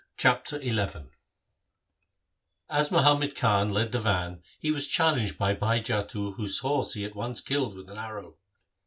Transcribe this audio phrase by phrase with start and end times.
[0.17, 1.11] Chapter XI
[2.71, 6.95] As Muhammad Khan led the van, he was chal lenged by Bhai Jattu whose horse
[6.95, 8.33] he at once killed with an arrow.